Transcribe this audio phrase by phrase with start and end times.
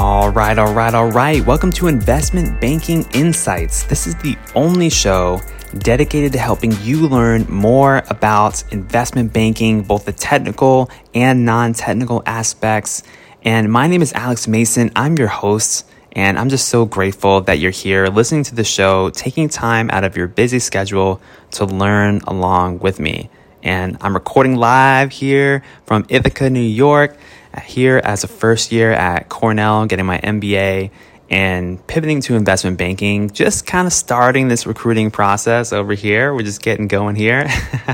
[0.00, 1.44] All right, all right, all right.
[1.44, 3.82] Welcome to Investment Banking Insights.
[3.82, 5.42] This is the only show
[5.78, 12.22] dedicated to helping you learn more about investment banking, both the technical and non technical
[12.26, 13.02] aspects.
[13.42, 14.92] And my name is Alex Mason.
[14.94, 19.10] I'm your host, and I'm just so grateful that you're here listening to the show,
[19.10, 23.30] taking time out of your busy schedule to learn along with me.
[23.64, 27.18] And I'm recording live here from Ithaca, New York
[27.64, 30.90] here as a first year at Cornell, getting my MBA
[31.30, 36.34] and pivoting to investment banking, just kind of starting this recruiting process over here.
[36.34, 37.48] We're just getting going here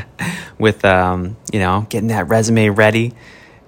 [0.58, 3.12] with, um, you know, getting that resume ready,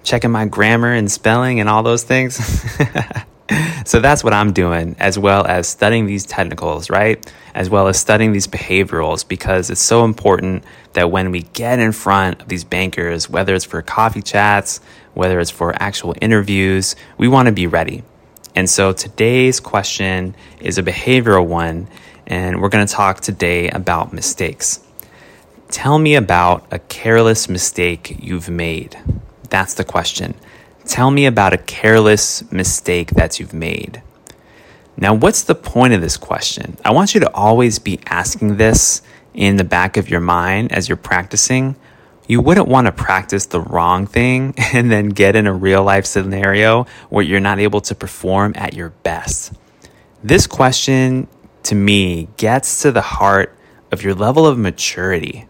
[0.04, 2.38] checking my grammar and spelling and all those things.
[3.86, 7.24] so that's what I'm doing, as well as studying these technicals, right?
[7.54, 11.92] As well as studying these behaviorals, because it's so important that when we get in
[11.92, 14.80] front of these bankers, whether it's for coffee chats,
[15.14, 18.02] whether it's for actual interviews, we want to be ready.
[18.56, 21.86] And so today's question is a behavioral one,
[22.26, 24.80] and we're going to talk today about mistakes.
[25.68, 28.98] Tell me about a careless mistake you've made.
[29.48, 30.34] That's the question.
[30.86, 34.02] Tell me about a careless mistake that you've made.
[34.96, 36.78] Now, what's the point of this question?
[36.84, 39.02] I want you to always be asking this
[39.34, 41.76] in the back of your mind as you're practicing
[42.28, 46.06] you wouldn't want to practice the wrong thing and then get in a real life
[46.06, 49.52] scenario where you're not able to perform at your best.
[50.22, 51.28] This question
[51.64, 53.56] to me gets to the heart
[53.92, 55.46] of your level of maturity.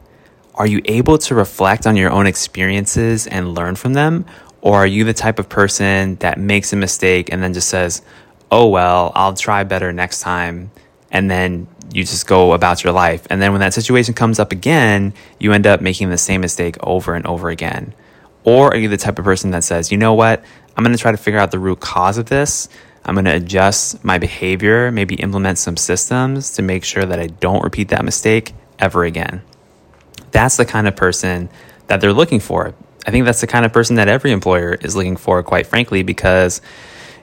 [0.54, 4.24] Are you able to reflect on your own experiences and learn from them?
[4.66, 8.02] Or are you the type of person that makes a mistake and then just says,
[8.50, 10.72] oh, well, I'll try better next time
[11.12, 13.28] and then you just go about your life.
[13.30, 16.78] And then when that situation comes up again, you end up making the same mistake
[16.82, 17.94] over and over again.
[18.42, 20.44] Or are you the type of person that says, you know what,
[20.76, 22.68] I'm going to try to figure out the root cause of this.
[23.04, 27.28] I'm going to adjust my behavior, maybe implement some systems to make sure that I
[27.28, 29.42] don't repeat that mistake ever again.
[30.32, 31.50] That's the kind of person
[31.86, 32.74] that they're looking for.
[33.06, 36.02] I think that's the kind of person that every employer is looking for, quite frankly,
[36.02, 36.60] because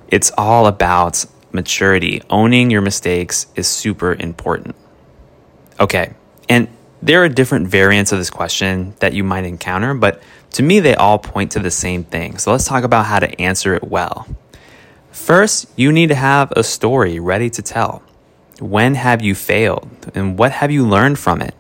[0.08, 4.76] it's all about maturity, owning your mistakes is super important.
[5.80, 6.14] Okay,
[6.48, 6.68] and
[7.02, 10.96] there are different variants of this question that you might encounter, but to me, they
[10.96, 12.38] all point to the same thing.
[12.38, 14.28] So let's talk about how to answer it well.
[15.12, 18.04] First, you need to have a story ready to tell.
[18.60, 21.56] When have you failed and what have you learned from it?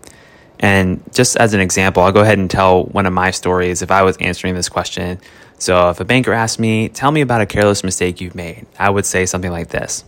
[0.59, 3.91] And just as an example, I'll go ahead and tell one of my stories if
[3.91, 5.19] I was answering this question.
[5.59, 8.89] So if a banker asked me, tell me about a careless mistake you've made, I
[8.89, 10.03] would say something like this.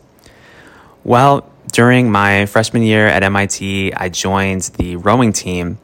[1.03, 5.77] Well, during my freshman year at MIT, I joined the rowing team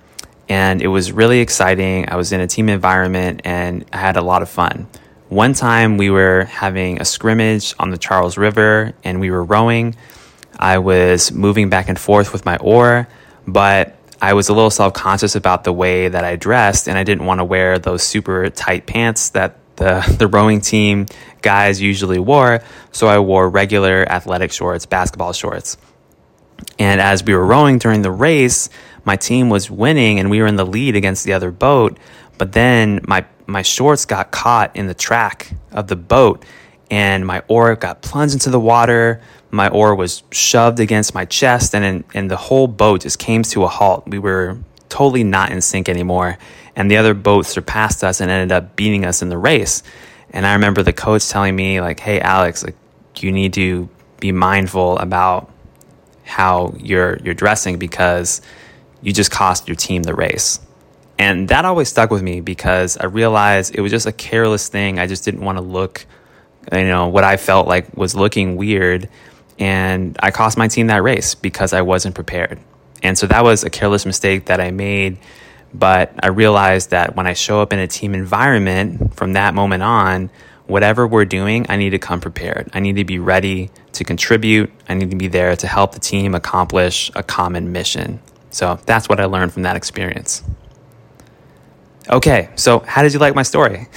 [0.49, 2.09] and it was really exciting.
[2.09, 4.87] I was in a team environment and I had a lot of fun.
[5.29, 9.95] One time we were having a scrimmage on the Charles River and we were rowing.
[10.59, 13.07] I was moving back and forth with my oar,
[13.47, 17.03] but I was a little self conscious about the way that I dressed and I
[17.03, 21.07] didn't want to wear those super tight pants that the, the rowing team
[21.41, 22.63] guys usually wore.
[22.91, 25.77] So I wore regular athletic shorts, basketball shorts.
[26.77, 28.69] And as we were rowing during the race,
[29.03, 31.97] my team was winning and we were in the lead against the other boat.
[32.37, 36.45] But then my, my shorts got caught in the track of the boat
[36.91, 39.21] and my oar got plunged into the water.
[39.49, 43.63] My oar was shoved against my chest and, and the whole boat just came to
[43.63, 44.03] a halt.
[44.07, 44.59] We were
[44.89, 46.37] totally not in sync anymore
[46.75, 49.83] and the other boat surpassed us and ended up beating us in the race.
[50.31, 52.75] And I remember the coach telling me like, "Hey Alex, like
[53.17, 55.51] you need to be mindful about
[56.23, 58.41] how you're you're dressing because
[59.01, 60.59] you just cost your team the race."
[61.19, 64.97] And that always stuck with me because I realized it was just a careless thing.
[64.97, 66.05] I just didn't want to look,
[66.71, 69.09] you know, what I felt like was looking weird.
[69.59, 72.59] And I cost my team that race because I wasn't prepared.
[73.03, 75.17] And so that was a careless mistake that I made
[75.73, 79.83] but I realized that when I show up in a team environment from that moment
[79.83, 80.29] on,
[80.67, 82.69] whatever we're doing, I need to come prepared.
[82.73, 84.71] I need to be ready to contribute.
[84.89, 88.19] I need to be there to help the team accomplish a common mission.
[88.49, 90.43] So that's what I learned from that experience.
[92.09, 93.87] Okay, so how did you like my story?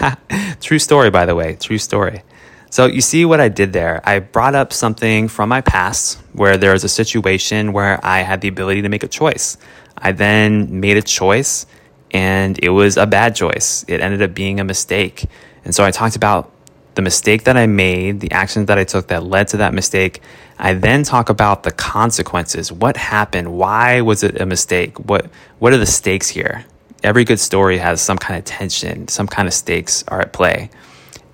[0.60, 2.22] true story, by the way, true story.
[2.70, 4.00] So you see what I did there.
[4.04, 8.40] I brought up something from my past where there was a situation where I had
[8.40, 9.58] the ability to make a choice.
[9.98, 11.66] I then made a choice
[12.12, 13.84] and it was a bad choice.
[13.88, 15.26] It ended up being a mistake.
[15.64, 16.52] And so I talked about
[16.94, 20.22] the mistake that I made, the actions that I took that led to that mistake.
[20.56, 22.70] I then talk about the consequences.
[22.70, 23.52] What happened?
[23.52, 24.98] Why was it a mistake?
[25.00, 26.64] What what are the stakes here?
[27.02, 30.70] Every good story has some kind of tension, some kind of stakes are at play.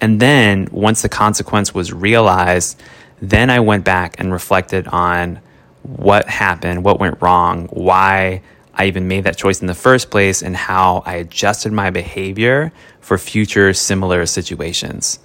[0.01, 2.81] And then once the consequence was realized,
[3.21, 5.41] then I went back and reflected on
[5.83, 8.43] what happened, what went wrong, why
[8.75, 12.73] I even made that choice in the first place, and how I adjusted my behavior
[13.01, 15.19] for future similar situations.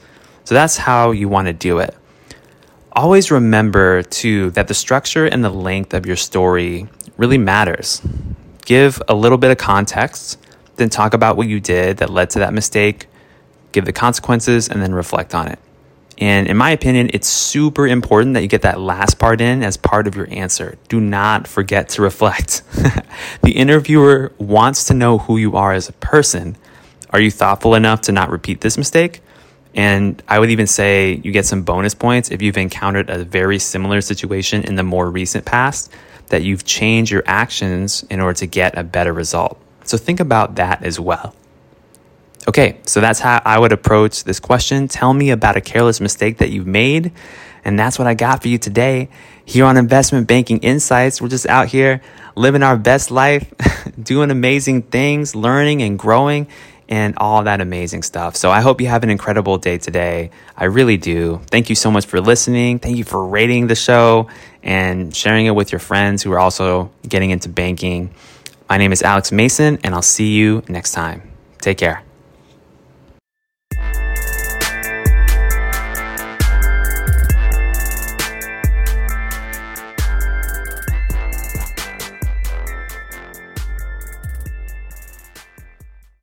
[0.45, 1.95] So that's how you want to do it.
[2.93, 8.01] Always remember, too, that the structure and the length of your story really matters.
[8.65, 10.39] Give a little bit of context,
[10.75, 13.07] then talk about what you did that led to that mistake,
[13.71, 15.59] give the consequences, and then reflect on it.
[16.17, 19.75] And in my opinion, it's super important that you get that last part in as
[19.75, 20.77] part of your answer.
[20.87, 22.61] Do not forget to reflect.
[23.41, 26.57] the interviewer wants to know who you are as a person.
[27.09, 29.21] Are you thoughtful enough to not repeat this mistake?
[29.73, 33.57] And I would even say you get some bonus points if you've encountered a very
[33.57, 35.91] similar situation in the more recent past
[36.31, 39.59] that you've changed your actions in order to get a better result.
[39.83, 41.35] So think about that as well.
[42.47, 44.87] Okay, so that's how I would approach this question.
[44.87, 47.11] Tell me about a careless mistake that you've made.
[47.63, 49.09] And that's what I got for you today
[49.45, 51.21] here on Investment Banking Insights.
[51.21, 52.01] We're just out here
[52.35, 53.53] living our best life,
[54.01, 56.47] doing amazing things, learning and growing,
[56.91, 58.35] and all that amazing stuff.
[58.35, 60.29] So I hope you have an incredible day today.
[60.57, 61.39] I really do.
[61.47, 62.79] Thank you so much for listening.
[62.79, 64.27] Thank you for rating the show
[64.61, 68.13] and sharing it with your friends who are also getting into banking.
[68.69, 71.31] My name is Alex Mason, and I'll see you next time.
[71.59, 72.03] Take care.